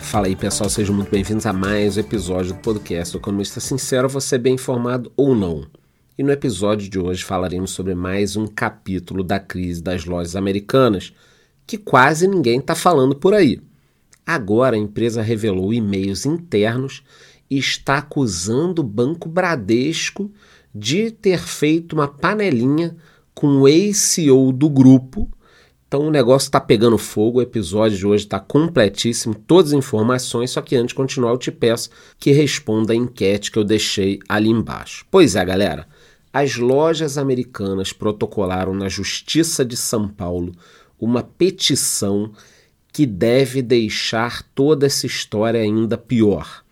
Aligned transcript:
Fala 0.00 0.26
aí 0.26 0.34
pessoal, 0.34 0.68
sejam 0.68 0.96
muito 0.96 1.12
bem-vindos 1.12 1.46
a 1.46 1.52
mais 1.52 1.96
um 1.96 2.00
episódio 2.00 2.54
do 2.54 2.58
podcast 2.58 3.12
do 3.12 3.20
Economista 3.20 3.60
Sincero, 3.60 4.08
você 4.08 4.34
é 4.34 4.38
bem 4.38 4.54
informado 4.54 5.12
ou 5.16 5.36
não. 5.36 5.64
E 6.18 6.24
no 6.24 6.32
episódio 6.32 6.90
de 6.90 6.98
hoje 6.98 7.22
falaremos 7.22 7.70
sobre 7.70 7.94
mais 7.94 8.34
um 8.34 8.48
capítulo 8.48 9.22
da 9.22 9.38
crise 9.38 9.80
das 9.80 10.04
lojas 10.04 10.34
americanas, 10.34 11.14
que 11.64 11.78
quase 11.78 12.26
ninguém 12.26 12.58
está 12.58 12.74
falando 12.74 13.14
por 13.14 13.32
aí. 13.32 13.62
Agora 14.26 14.74
a 14.74 14.78
empresa 14.78 15.22
revelou 15.22 15.72
e-mails 15.72 16.26
internos 16.26 17.04
está 17.58 17.98
acusando 17.98 18.82
o 18.82 18.84
Banco 18.84 19.28
Bradesco 19.28 20.30
de 20.74 21.10
ter 21.10 21.40
feito 21.40 21.94
uma 21.94 22.06
panelinha 22.06 22.96
com 23.34 23.62
o 23.62 23.68
ex-CEO 23.68 24.52
do 24.52 24.68
grupo 24.68 25.28
então 25.90 26.06
o 26.06 26.10
negócio 26.10 26.46
está 26.46 26.60
pegando 26.60 26.96
fogo, 26.96 27.40
o 27.40 27.42
episódio 27.42 27.98
de 27.98 28.06
hoje 28.06 28.22
está 28.22 28.38
completíssimo, 28.38 29.34
todas 29.34 29.72
as 29.72 29.78
informações, 29.78 30.52
só 30.52 30.62
que 30.62 30.76
antes 30.76 30.90
de 30.90 30.94
continuar 30.94 31.32
eu 31.32 31.36
te 31.36 31.50
peço 31.50 31.90
que 32.16 32.30
responda 32.30 32.92
a 32.92 32.96
enquete 32.96 33.50
que 33.50 33.58
eu 33.58 33.64
deixei 33.64 34.20
ali 34.28 34.50
embaixo. 34.50 35.04
Pois 35.10 35.34
é, 35.34 35.44
galera, 35.44 35.88
as 36.32 36.54
lojas 36.54 37.18
americanas 37.18 37.92
protocolaram 37.92 38.72
na 38.72 38.88
Justiça 38.88 39.64
de 39.64 39.76
São 39.76 40.06
Paulo 40.06 40.52
uma 40.96 41.24
petição 41.24 42.30
que 42.92 43.04
deve 43.04 43.60
deixar 43.60 44.44
toda 44.54 44.86
essa 44.86 45.06
história 45.06 45.60
ainda 45.60 45.98
pior. 45.98 46.62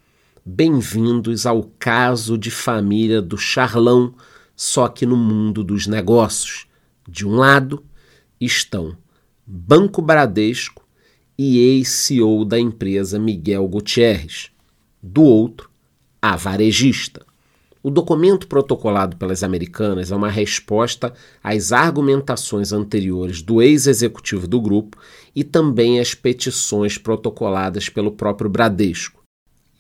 Bem-vindos 0.51 1.45
ao 1.45 1.65
caso 1.79 2.39
de 2.39 2.51
família 2.51 3.21
do 3.21 3.37
Charlão, 3.37 4.15
só 4.57 4.89
que 4.89 5.05
no 5.05 5.15
mundo 5.15 5.63
dos 5.63 5.87
negócios. 5.87 6.67
De 7.07 7.27
um 7.27 7.37
lado 7.37 7.85
estão 8.41 8.97
Banco 9.47 10.01
Bradesco 10.01 10.89
e 11.37 11.59
ex-CEO 11.59 12.47
da 12.47 12.59
empresa 12.59 13.19
Miguel 13.19 13.69
Gutierrez. 13.69 14.51
Do 15.03 15.23
outro, 15.23 15.69
a 16.21 16.35
varejista. 16.35 17.27
O 17.83 17.91
documento 17.91 18.49
protocolado 18.49 19.19
pelas 19.19 19.43
americanas 19.43 20.11
é 20.11 20.17
uma 20.17 20.31
resposta 20.31 21.13
às 21.45 21.73
argumentações 21.73 22.73
anteriores 22.73 23.43
do 23.43 23.61
ex-executivo 23.61 24.49
do 24.49 24.63
grupo 24.63 24.97
e 25.37 25.45
também 25.45 26.01
às 26.01 26.15
petições 26.15 26.97
protocoladas 26.97 27.91
pelo 27.91 28.13
próprio 28.13 28.49
Bradesco. 28.49 29.19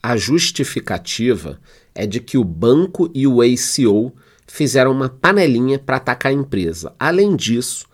A 0.02 0.16
justificativa 0.16 1.60
é 1.94 2.06
de 2.06 2.20
que 2.20 2.38
o 2.38 2.44
banco 2.44 3.10
e 3.12 3.26
o 3.26 3.42
ex-CEO 3.42 4.14
fizeram 4.46 4.92
uma 4.92 5.08
panelinha 5.08 5.78
para 5.78 5.96
atacar 5.96 6.30
a 6.30 6.34
empresa. 6.34 6.94
Além 6.98 7.34
disso, 7.34 7.86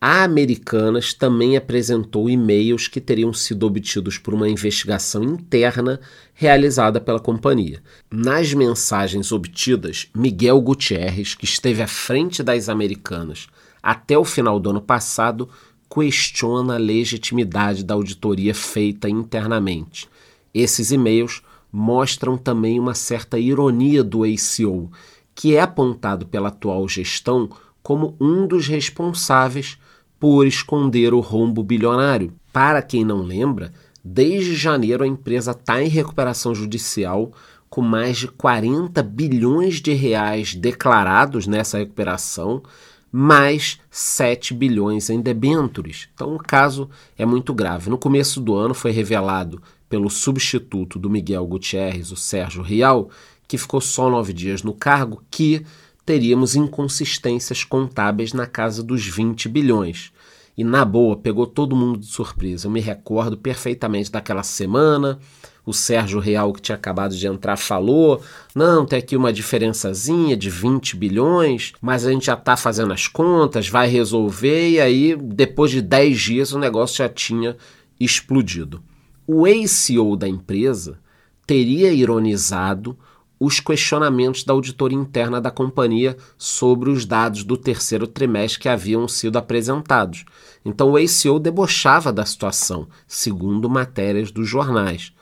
a 0.00 0.24
Americanas 0.24 1.12
também 1.12 1.56
apresentou 1.56 2.28
e-mails 2.28 2.88
que 2.88 3.00
teriam 3.00 3.32
sido 3.32 3.66
obtidos 3.66 4.18
por 4.18 4.34
uma 4.34 4.48
investigação 4.48 5.22
interna 5.22 6.00
realizada 6.34 7.00
pela 7.00 7.20
companhia. 7.20 7.80
Nas 8.10 8.52
mensagens 8.52 9.30
obtidas, 9.30 10.08
Miguel 10.12 10.60
Gutierrez, 10.60 11.34
que 11.34 11.44
esteve 11.44 11.82
à 11.82 11.86
frente 11.86 12.42
das 12.42 12.68
Americanas 12.68 13.46
até 13.82 14.16
o 14.16 14.24
final 14.24 14.58
do 14.58 14.70
ano 14.70 14.80
passado, 14.80 15.48
questiona 15.88 16.74
a 16.74 16.78
legitimidade 16.78 17.84
da 17.84 17.94
auditoria 17.94 18.54
feita 18.54 19.08
internamente. 19.08 20.08
Esses 20.54 20.90
e-mails 20.92 21.42
mostram 21.72 22.36
também 22.36 22.78
uma 22.78 22.94
certa 22.94 23.38
ironia 23.38 24.04
do 24.04 24.24
ACO, 24.24 24.90
que 25.34 25.56
é 25.56 25.60
apontado 25.60 26.26
pela 26.26 26.48
atual 26.48 26.86
gestão 26.88 27.48
como 27.82 28.14
um 28.20 28.46
dos 28.46 28.66
responsáveis 28.66 29.78
por 30.20 30.46
esconder 30.46 31.14
o 31.14 31.20
rombo 31.20 31.62
bilionário. 31.62 32.32
Para 32.52 32.82
quem 32.82 33.04
não 33.04 33.22
lembra, 33.22 33.72
desde 34.04 34.54
janeiro 34.54 35.02
a 35.02 35.06
empresa 35.06 35.52
está 35.52 35.82
em 35.82 35.88
recuperação 35.88 36.54
judicial 36.54 37.32
com 37.68 37.80
mais 37.80 38.18
de 38.18 38.28
40 38.28 39.02
bilhões 39.02 39.80
de 39.80 39.94
reais 39.94 40.54
declarados 40.54 41.46
nessa 41.46 41.78
recuperação, 41.78 42.62
mais 43.10 43.80
7 43.90 44.52
bilhões 44.52 45.08
em 45.08 45.22
debêntures. 45.22 46.08
Então 46.14 46.34
o 46.34 46.38
caso 46.38 46.90
é 47.16 47.24
muito 47.24 47.54
grave. 47.54 47.88
No 47.88 47.96
começo 47.96 48.42
do 48.42 48.54
ano 48.54 48.74
foi 48.74 48.90
revelado 48.90 49.62
pelo 49.92 50.08
substituto 50.08 50.98
do 50.98 51.10
Miguel 51.10 51.46
Gutierrez, 51.46 52.10
o 52.10 52.16
Sérgio 52.16 52.62
Rial, 52.62 53.10
que 53.46 53.58
ficou 53.58 53.78
só 53.78 54.08
nove 54.08 54.32
dias 54.32 54.62
no 54.62 54.72
cargo, 54.72 55.22
que 55.30 55.66
teríamos 56.06 56.56
inconsistências 56.56 57.62
contábeis 57.62 58.32
na 58.32 58.46
casa 58.46 58.82
dos 58.82 59.06
20 59.06 59.50
bilhões. 59.50 60.10
E 60.56 60.64
na 60.64 60.82
boa, 60.82 61.14
pegou 61.14 61.46
todo 61.46 61.76
mundo 61.76 61.98
de 61.98 62.06
surpresa. 62.06 62.66
Eu 62.66 62.70
me 62.70 62.80
recordo 62.80 63.36
perfeitamente 63.36 64.10
daquela 64.10 64.42
semana. 64.42 65.18
O 65.66 65.74
Sérgio 65.74 66.18
Real, 66.20 66.54
que 66.54 66.62
tinha 66.62 66.76
acabado 66.76 67.14
de 67.14 67.26
entrar, 67.26 67.58
falou: 67.58 68.22
não, 68.54 68.86
tem 68.86 68.98
aqui 68.98 69.14
uma 69.14 69.30
diferençazinha 69.30 70.34
de 70.34 70.48
20 70.48 70.96
bilhões, 70.96 71.74
mas 71.82 72.06
a 72.06 72.10
gente 72.10 72.24
já 72.24 72.34
está 72.34 72.56
fazendo 72.56 72.94
as 72.94 73.08
contas, 73.08 73.68
vai 73.68 73.88
resolver. 73.88 74.70
E 74.70 74.80
aí, 74.80 75.14
depois 75.14 75.70
de 75.70 75.82
10 75.82 76.18
dias, 76.18 76.52
o 76.54 76.58
negócio 76.58 76.96
já 76.96 77.10
tinha 77.10 77.58
explodido. 78.00 78.82
O 79.26 79.46
ex-CEO 79.46 80.16
da 80.16 80.28
empresa 80.28 80.98
teria 81.46 81.92
ironizado 81.92 82.98
os 83.38 83.60
questionamentos 83.60 84.44
da 84.44 84.52
auditoria 84.52 84.98
interna 84.98 85.40
da 85.40 85.50
companhia 85.50 86.16
sobre 86.38 86.90
os 86.90 87.04
dados 87.04 87.44
do 87.44 87.56
terceiro 87.56 88.06
trimestre 88.06 88.60
que 88.60 88.68
haviam 88.68 89.06
sido 89.08 89.36
apresentados. 89.36 90.24
Então 90.64 90.90
o 90.90 90.96
ACO 90.96 91.40
debochava 91.40 92.12
da 92.12 92.24
situação, 92.24 92.86
segundo 93.06 93.68
matérias 93.68 94.30
dos 94.30 94.48
jornais. 94.48 95.12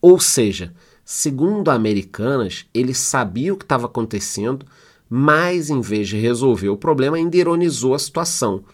Ou 0.00 0.18
seja, 0.18 0.74
segundo 1.04 1.70
Americanas, 1.70 2.66
ele 2.72 2.94
sabia 2.94 3.52
o 3.52 3.56
que 3.56 3.64
estava 3.64 3.86
acontecendo, 3.86 4.64
mas 5.08 5.70
em 5.70 5.80
vez 5.80 6.08
de 6.08 6.18
resolver 6.18 6.68
o 6.68 6.76
problema, 6.76 7.16
ainda 7.16 7.36
ironizou 7.36 7.94
a 7.94 7.98
situação 7.98 8.64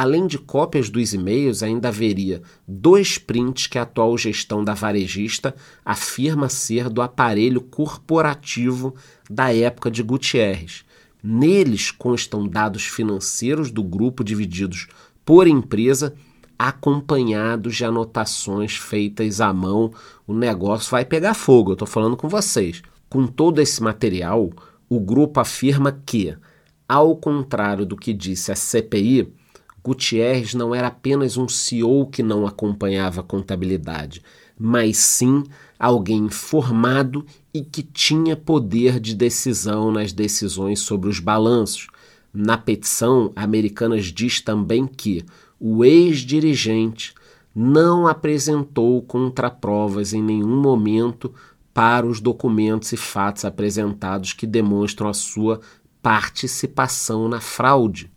Além 0.00 0.28
de 0.28 0.38
cópias 0.38 0.88
dos 0.88 1.12
e-mails, 1.12 1.60
ainda 1.60 1.88
haveria 1.88 2.40
dois 2.68 3.18
prints 3.18 3.66
que 3.66 3.80
a 3.80 3.82
atual 3.82 4.16
gestão 4.16 4.62
da 4.62 4.72
varejista 4.72 5.56
afirma 5.84 6.48
ser 6.48 6.88
do 6.88 7.02
aparelho 7.02 7.60
corporativo 7.60 8.94
da 9.28 9.52
época 9.52 9.90
de 9.90 10.00
Gutierrez. 10.04 10.84
Neles 11.20 11.90
constam 11.90 12.46
dados 12.46 12.84
financeiros 12.84 13.72
do 13.72 13.82
grupo 13.82 14.22
divididos 14.22 14.86
por 15.24 15.48
empresa, 15.48 16.14
acompanhados 16.56 17.74
de 17.74 17.84
anotações 17.84 18.76
feitas 18.76 19.40
à 19.40 19.52
mão. 19.52 19.92
O 20.28 20.32
negócio 20.32 20.92
vai 20.92 21.04
pegar 21.04 21.34
fogo, 21.34 21.70
eu 21.70 21.72
estou 21.72 21.88
falando 21.88 22.16
com 22.16 22.28
vocês. 22.28 22.82
Com 23.10 23.26
todo 23.26 23.60
esse 23.60 23.82
material, 23.82 24.48
o 24.88 25.00
grupo 25.00 25.40
afirma 25.40 25.90
que, 26.06 26.36
ao 26.88 27.16
contrário 27.16 27.84
do 27.84 27.96
que 27.96 28.14
disse 28.14 28.52
a 28.52 28.54
CPI, 28.54 29.36
Gutierrez 29.88 30.52
não 30.52 30.74
era 30.74 30.88
apenas 30.88 31.38
um 31.38 31.48
CEO 31.48 32.06
que 32.06 32.22
não 32.22 32.46
acompanhava 32.46 33.22
a 33.22 33.24
contabilidade, 33.24 34.22
mas 34.58 34.98
sim 34.98 35.44
alguém 35.78 36.26
informado 36.26 37.24
e 37.54 37.62
que 37.62 37.82
tinha 37.82 38.36
poder 38.36 39.00
de 39.00 39.14
decisão 39.14 39.90
nas 39.90 40.12
decisões 40.12 40.80
sobre 40.80 41.08
os 41.08 41.20
balanços. 41.20 41.86
Na 42.34 42.58
petição, 42.58 43.32
Americanas 43.34 44.06
diz 44.06 44.42
também 44.42 44.86
que 44.86 45.24
o 45.58 45.82
ex-dirigente 45.82 47.14
não 47.54 48.06
apresentou 48.06 49.00
contraprovas 49.00 50.12
em 50.12 50.22
nenhum 50.22 50.60
momento 50.60 51.32
para 51.72 52.06
os 52.06 52.20
documentos 52.20 52.92
e 52.92 52.96
fatos 52.98 53.46
apresentados 53.46 54.34
que 54.34 54.46
demonstram 54.46 55.08
a 55.08 55.14
sua 55.14 55.60
participação 56.02 57.26
na 57.26 57.40
fraude. 57.40 58.10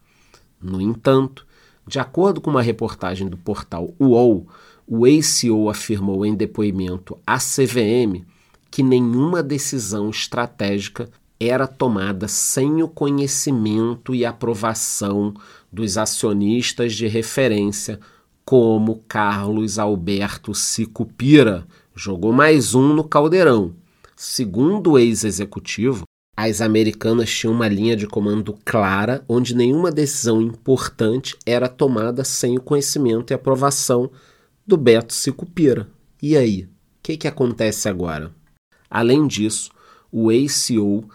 No 0.61 0.81
entanto, 0.81 1.45
de 1.87 1.99
acordo 1.99 2.39
com 2.39 2.49
uma 2.49 2.61
reportagem 2.61 3.27
do 3.27 3.37
portal 3.37 3.93
UOL, 3.99 4.47
o 4.87 5.05
ACO 5.05 5.69
afirmou 5.69 6.25
em 6.25 6.35
depoimento 6.35 7.17
à 7.25 7.37
CVM 7.37 8.25
que 8.69 8.83
nenhuma 8.83 9.43
decisão 9.43 10.09
estratégica 10.09 11.09
era 11.39 11.67
tomada 11.67 12.27
sem 12.27 12.83
o 12.83 12.87
conhecimento 12.87 14.13
e 14.13 14.25
aprovação 14.25 15.33
dos 15.71 15.97
acionistas 15.97 16.93
de 16.93 17.07
referência, 17.07 17.99
como 18.45 19.03
Carlos 19.07 19.79
Alberto 19.79 20.53
Sicupira. 20.53 21.65
Jogou 21.95 22.31
mais 22.31 22.75
um 22.75 22.93
no 22.93 23.03
caldeirão. 23.03 23.73
Segundo 24.15 24.91
o 24.91 24.99
ex-executivo, 24.99 26.03
as 26.35 26.61
americanas 26.61 27.29
tinham 27.29 27.53
uma 27.53 27.67
linha 27.67 27.95
de 27.95 28.07
comando 28.07 28.57
clara, 28.65 29.23
onde 29.27 29.55
nenhuma 29.55 29.91
decisão 29.91 30.41
importante 30.41 31.35
era 31.45 31.67
tomada 31.67 32.23
sem 32.23 32.57
o 32.57 32.61
conhecimento 32.61 33.31
e 33.31 33.33
aprovação 33.33 34.09
do 34.65 34.77
Beto 34.77 35.13
Sicupira. 35.13 35.87
E 36.21 36.37
aí, 36.37 36.63
o 36.63 36.69
que, 37.03 37.17
que 37.17 37.27
acontece 37.27 37.89
agora? 37.89 38.31
Além 38.89 39.27
disso, 39.27 39.71
o 40.11 40.29
ACO 40.29 41.09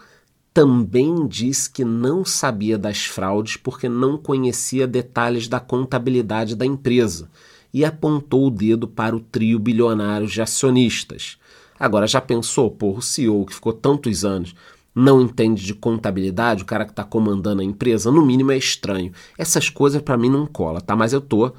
também 0.53 1.27
diz 1.27 1.67
que 1.67 1.85
não 1.85 2.25
sabia 2.25 2.77
das 2.77 3.05
fraudes 3.05 3.57
porque 3.57 3.87
não 3.87 4.17
conhecia 4.17 4.87
detalhes 4.87 5.47
da 5.47 5.59
contabilidade 5.59 6.55
da 6.55 6.65
empresa 6.65 7.29
e 7.73 7.85
apontou 7.85 8.47
o 8.47 8.51
dedo 8.51 8.87
para 8.87 9.15
o 9.15 9.19
trio 9.19 9.59
bilionário 9.59 10.27
de 10.27 10.41
acionistas. 10.41 11.37
Agora, 11.79 12.07
já 12.07 12.19
pensou, 12.19 12.71
pô, 12.71 12.93
o 12.93 13.01
CEO 13.01 13.45
que 13.45 13.53
ficou 13.53 13.71
tantos 13.71 14.25
anos 14.25 14.55
não 14.97 15.21
entende 15.21 15.63
de 15.63 15.75
contabilidade, 15.75 16.63
o 16.63 16.65
cara 16.65 16.83
que 16.83 16.91
está 16.91 17.03
comandando 17.03 17.61
a 17.61 17.65
empresa, 17.65 18.11
no 18.11 18.25
mínimo 18.25 18.51
é 18.51 18.57
estranho. 18.57 19.11
Essas 19.37 19.69
coisas 19.69 20.01
para 20.01 20.17
mim 20.17 20.27
não 20.27 20.47
cola, 20.47 20.81
tá? 20.81 20.95
Mas 20.95 21.13
eu 21.13 21.21
tô 21.21 21.53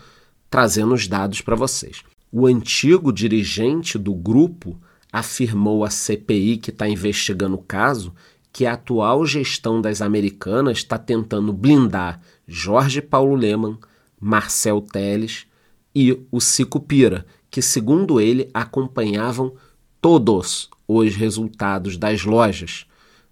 trazendo 0.51 0.93
os 0.93 1.07
dados 1.07 1.41
para 1.41 1.55
vocês. 1.55 2.03
O 2.33 2.49
antigo 2.49 3.13
dirigente 3.13 3.97
do 3.97 4.13
grupo 4.13 4.77
afirmou 5.13 5.85
à 5.85 5.91
CPI 5.91 6.57
que 6.57 6.71
está 6.71 6.89
investigando 6.89 7.55
o 7.55 7.63
caso 7.63 8.13
que 8.53 8.67
a 8.67 8.73
atual 8.73 9.25
gestão 9.25 9.81
das 9.81 10.03
americanas 10.03 10.79
está 10.79 10.99
tentando 10.99 11.53
blindar 11.53 12.21
Jorge 12.45 13.01
Paulo 13.01 13.37
Leman, 13.37 13.79
Marcel 14.21 14.81
Teles 14.81 15.47
e 15.95 16.27
o 16.33 16.41
Cico 16.41 16.81
Pira, 16.81 17.25
que, 17.49 17.63
segundo 17.63 18.21
ele, 18.21 18.51
acompanhavam 18.53 19.55
todos 20.01 20.69
os 20.89 21.15
resultados 21.15 21.97
das 21.97 22.25
lojas. 22.25 22.88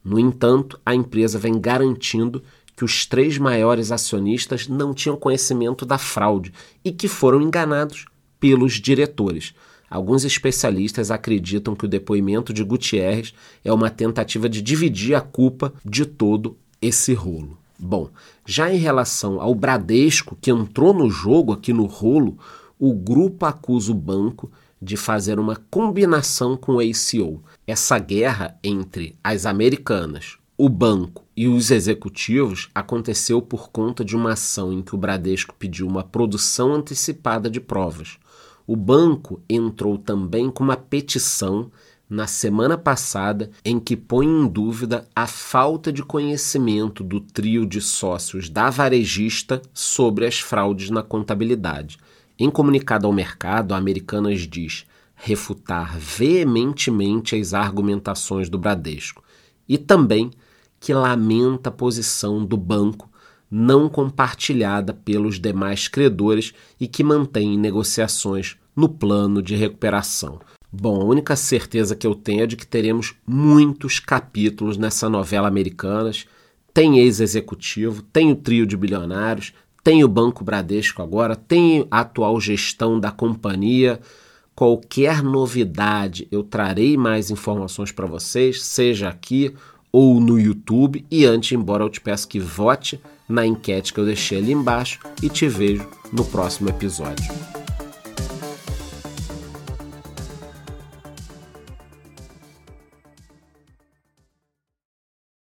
No 0.06 0.20
entanto, 0.20 0.78
a 0.86 0.94
empresa 0.94 1.36
vem 1.36 1.58
garantindo 1.58 2.40
que 2.76 2.84
os 2.84 3.04
três 3.04 3.38
maiores 3.38 3.90
acionistas 3.90 4.68
não 4.68 4.94
tinham 4.94 5.16
conhecimento 5.16 5.84
da 5.84 5.98
fraude 5.98 6.52
e 6.84 6.92
que 6.92 7.08
foram 7.08 7.42
enganados 7.42 8.06
pelos 8.38 8.74
diretores. 8.74 9.52
Alguns 9.90 10.24
especialistas 10.24 11.10
acreditam 11.10 11.74
que 11.74 11.86
o 11.86 11.88
depoimento 11.88 12.52
de 12.52 12.62
Gutierrez 12.62 13.34
é 13.64 13.72
uma 13.72 13.90
tentativa 13.90 14.48
de 14.48 14.62
dividir 14.62 15.16
a 15.16 15.20
culpa 15.20 15.74
de 15.84 16.06
todo 16.06 16.56
esse 16.80 17.12
rolo. 17.12 17.58
Bom, 17.76 18.08
já 18.46 18.72
em 18.72 18.78
relação 18.78 19.40
ao 19.40 19.56
Bradesco, 19.56 20.38
que 20.40 20.52
entrou 20.52 20.94
no 20.94 21.10
jogo 21.10 21.52
aqui 21.52 21.72
no 21.72 21.84
rolo, 21.84 22.38
o 22.78 22.94
grupo 22.94 23.44
acusa 23.44 23.90
o 23.90 23.94
banco 23.94 24.52
de 24.80 24.96
fazer 24.96 25.38
uma 25.38 25.56
combinação 25.70 26.56
com 26.56 26.76
o 26.76 26.80
ACO. 26.80 27.42
Essa 27.66 27.98
guerra 27.98 28.58
entre 28.62 29.16
as 29.22 29.46
americanas, 29.46 30.38
o 30.58 30.68
banco 30.68 31.24
e 31.36 31.48
os 31.48 31.70
executivos 31.70 32.68
aconteceu 32.74 33.42
por 33.42 33.70
conta 33.70 34.04
de 34.04 34.16
uma 34.16 34.32
ação 34.32 34.72
em 34.72 34.82
que 34.82 34.94
o 34.94 34.98
Bradesco 34.98 35.54
pediu 35.58 35.86
uma 35.86 36.02
produção 36.02 36.74
antecipada 36.74 37.50
de 37.50 37.60
provas. 37.60 38.18
O 38.66 38.74
banco 38.74 39.40
entrou 39.48 39.98
também 39.98 40.50
com 40.50 40.64
uma 40.64 40.76
petição 40.76 41.70
na 42.08 42.26
semana 42.26 42.78
passada 42.78 43.50
em 43.64 43.78
que 43.78 43.96
põe 43.96 44.26
em 44.26 44.46
dúvida 44.46 45.06
a 45.14 45.26
falta 45.26 45.92
de 45.92 46.02
conhecimento 46.02 47.02
do 47.02 47.20
trio 47.20 47.66
de 47.66 47.80
sócios 47.80 48.48
da 48.48 48.70
varejista 48.70 49.60
sobre 49.74 50.24
as 50.24 50.38
fraudes 50.38 50.88
na 50.88 51.02
contabilidade. 51.02 51.98
Em 52.38 52.50
comunicado 52.50 53.06
ao 53.06 53.12
mercado, 53.12 53.72
a 53.72 53.78
Americanas 53.78 54.40
diz 54.40 54.84
refutar 55.14 55.98
veementemente 55.98 57.34
as 57.34 57.54
argumentações 57.54 58.50
do 58.50 58.58
Bradesco 58.58 59.24
e 59.66 59.78
também 59.78 60.30
que 60.78 60.92
lamenta 60.92 61.70
a 61.70 61.72
posição 61.72 62.44
do 62.44 62.56
banco 62.56 63.10
não 63.50 63.88
compartilhada 63.88 64.92
pelos 64.92 65.40
demais 65.40 65.88
credores 65.88 66.52
e 66.78 66.86
que 66.86 67.02
mantém 67.02 67.56
negociações 67.56 68.56
no 68.74 68.88
plano 68.88 69.40
de 69.40 69.56
recuperação. 69.56 70.38
Bom, 70.70 71.00
a 71.00 71.04
única 71.04 71.34
certeza 71.36 71.96
que 71.96 72.06
eu 72.06 72.14
tenho 72.14 72.42
é 72.42 72.46
de 72.46 72.56
que 72.56 72.66
teremos 72.66 73.14
muitos 73.26 73.98
capítulos 73.98 74.76
nessa 74.76 75.08
novela 75.08 75.48
Americanas. 75.48 76.26
Tem 76.74 76.98
ex-executivo, 76.98 78.02
tem 78.02 78.30
o 78.30 78.36
trio 78.36 78.66
de 78.66 78.76
bilionários, 78.76 79.54
tem 79.86 80.02
o 80.02 80.08
Banco 80.08 80.42
Bradesco 80.42 81.00
agora, 81.00 81.36
tem 81.36 81.86
a 81.88 82.00
atual 82.00 82.40
gestão 82.40 82.98
da 82.98 83.12
companhia. 83.12 84.00
Qualquer 84.52 85.22
novidade, 85.22 86.26
eu 86.28 86.42
trarei 86.42 86.96
mais 86.96 87.30
informações 87.30 87.92
para 87.92 88.04
vocês, 88.04 88.64
seja 88.64 89.08
aqui 89.08 89.54
ou 89.92 90.20
no 90.20 90.40
YouTube. 90.40 91.06
E 91.08 91.24
antes, 91.24 91.52
embora 91.52 91.84
eu 91.84 91.88
te 91.88 92.00
peço 92.00 92.26
que 92.26 92.40
vote 92.40 93.00
na 93.28 93.46
enquete 93.46 93.92
que 93.92 94.00
eu 94.00 94.04
deixei 94.04 94.38
ali 94.38 94.50
embaixo 94.50 94.98
e 95.22 95.28
te 95.28 95.46
vejo 95.46 95.88
no 96.12 96.24
próximo 96.24 96.68
episódio. 96.68 97.55